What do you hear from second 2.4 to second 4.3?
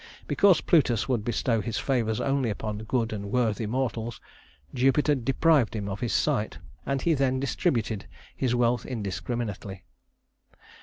upon good and worthy mortals,